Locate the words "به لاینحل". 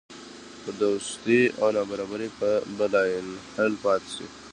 2.77-3.73